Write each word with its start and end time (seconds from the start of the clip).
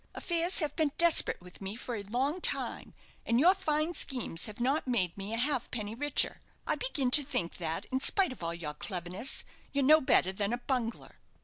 Affairs 0.15 0.57
have 0.57 0.75
been 0.75 0.91
desperate 0.97 1.39
with 1.41 1.61
me 1.61 1.75
for 1.75 1.93
a 1.95 2.01
long 2.01 2.41
time, 2.41 2.91
and 3.23 3.39
your 3.39 3.53
fine 3.53 3.93
schemes 3.93 4.45
have 4.45 4.59
not 4.59 4.87
made 4.87 5.15
me 5.15 5.31
a 5.31 5.37
halfpenny 5.37 5.93
richer. 5.93 6.39
I 6.65 6.73
begin 6.75 7.11
to 7.11 7.23
think 7.23 7.57
that, 7.57 7.85
in 7.91 7.99
spite 7.99 8.31
of 8.31 8.41
all 8.41 8.55
your 8.55 8.73
cleverness, 8.73 9.43
you're 9.71 9.83
no 9.85 10.01
better 10.01 10.31
than 10.31 10.53
a 10.53 10.57
bungler." 10.57 11.19